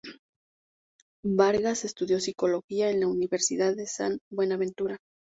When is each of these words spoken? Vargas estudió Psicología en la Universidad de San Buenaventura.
Vargas 1.23 1.85
estudió 1.85 2.19
Psicología 2.19 2.89
en 2.89 3.01
la 3.01 3.07
Universidad 3.07 3.75
de 3.75 3.85
San 3.85 4.17
Buenaventura. 4.31 4.97